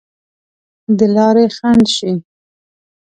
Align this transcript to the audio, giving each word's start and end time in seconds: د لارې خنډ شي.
د 0.97 0.99
لارې 1.15 1.45
خنډ 1.55 1.85
شي. 1.95 2.11